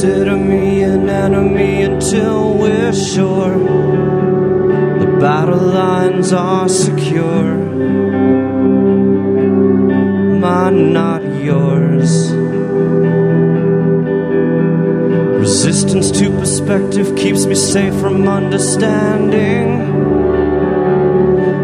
Consider 0.00 0.34
me 0.34 0.80
an 0.82 1.10
enemy 1.10 1.82
until 1.82 2.54
we're 2.54 2.90
sure 2.94 3.58
the 4.98 5.18
battle 5.20 5.58
lines 5.58 6.32
are 6.32 6.70
secure. 6.70 7.54
Mine, 10.40 10.94
not 10.94 11.22
yours. 11.22 12.32
Resistance 15.38 16.10
to 16.12 16.30
perspective 16.30 17.14
keeps 17.14 17.44
me 17.44 17.54
safe 17.54 17.94
from 18.00 18.26
understanding. 18.26 19.82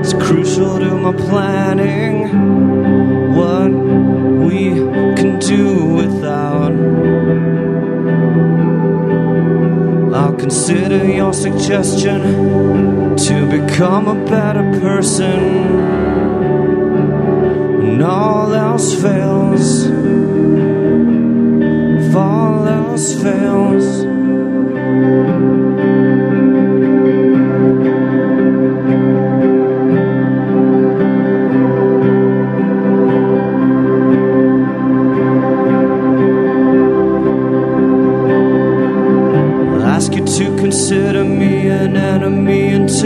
It's 0.00 0.12
crucial 0.12 0.78
to 0.78 0.94
my 0.94 1.12
planning. 1.14 2.75
Consider 10.38 11.04
your 11.04 11.32
suggestion 11.32 13.16
to 13.16 13.46
become 13.46 14.08
a 14.08 14.14
better 14.26 14.62
person. 14.80 15.38
When 17.78 18.02
all 18.02 18.52
else 18.54 18.94
fails, 19.00 19.86
if 22.06 22.14
all 22.14 22.66
else 22.66 23.14
fails. 23.22 24.06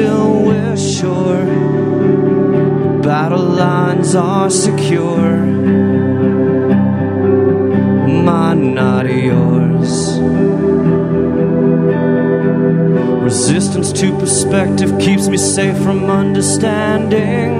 Until 0.01 0.45
we're 0.45 0.77
sure 0.77 1.45
battle 3.03 3.45
lines 3.45 4.15
are 4.15 4.49
secure. 4.49 5.37
Mine, 8.25 8.75
not 8.75 9.07
yours. 9.07 10.19
Resistance 13.23 13.93
to 13.93 14.17
perspective 14.19 14.99
keeps 14.99 15.29
me 15.29 15.37
safe 15.37 15.77
from 15.83 16.05
understanding. 16.05 17.53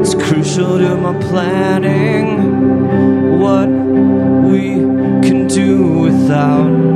It's 0.00 0.14
crucial 0.14 0.78
to 0.78 0.96
my 0.96 1.18
planning 1.28 3.40
what 3.40 3.68
we 3.68 4.76
can 5.26 5.48
do 5.48 6.00
without. 6.00 6.95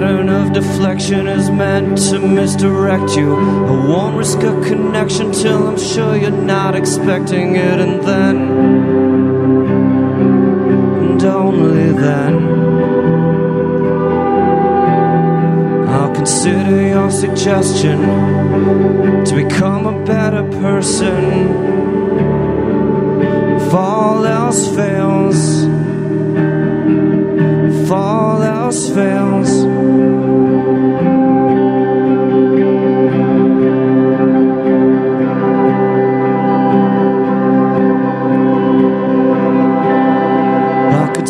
Pattern 0.00 0.30
of 0.30 0.50
deflection 0.54 1.26
is 1.26 1.50
meant 1.50 1.98
to 1.98 2.18
misdirect 2.18 3.16
you. 3.16 3.36
I 3.36 3.86
won't 3.86 4.16
risk 4.16 4.38
a 4.38 4.58
connection 4.62 5.30
till 5.30 5.68
I'm 5.68 5.78
sure 5.78 6.16
you're 6.16 6.30
not 6.30 6.74
expecting 6.74 7.56
it, 7.56 7.78
and 7.78 8.02
then, 8.02 8.36
and 11.02 11.22
only 11.22 11.92
then, 11.92 12.34
I'll 15.86 16.14
consider 16.14 16.80
your 16.88 17.10
suggestion 17.10 18.00
to 19.26 19.34
become 19.34 19.84
a 19.86 20.04
better 20.06 20.44
person. 20.62 21.24
If 23.60 23.74
all 23.74 24.24
else 24.24 24.66
fails, 24.74 25.64
if 27.74 27.90
all 27.90 28.42
else 28.42 28.88
fails. 28.94 29.69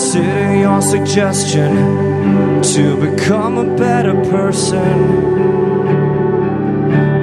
Consider 0.00 0.56
your 0.56 0.80
suggestion 0.80 2.62
to 2.62 2.96
become 2.96 3.58
a 3.58 3.76
better 3.76 4.14
person. 4.30 4.98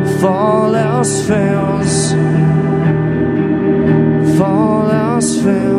If 0.06 0.24
all 0.24 0.76
else 0.76 1.28
fails, 1.28 2.12
if 4.32 4.40
all 4.40 4.92
else 4.92 5.42
fails. 5.42 5.78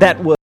that 0.00 0.18
was 0.24 0.39